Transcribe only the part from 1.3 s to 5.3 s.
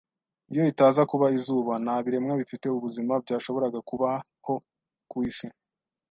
izuba, nta biremwa bifite ubuzima byashoboraga kubaho ku